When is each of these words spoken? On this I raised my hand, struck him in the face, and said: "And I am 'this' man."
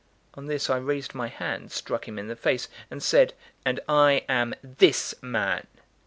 On 0.33 0.47
this 0.47 0.67
I 0.67 0.77
raised 0.77 1.13
my 1.13 1.27
hand, 1.27 1.71
struck 1.71 2.07
him 2.07 2.17
in 2.17 2.27
the 2.27 2.35
face, 2.35 2.67
and 2.89 3.03
said: 3.03 3.35
"And 3.63 3.79
I 3.87 4.23
am 4.27 4.55
'this' 4.63 5.13
man." 5.21 5.67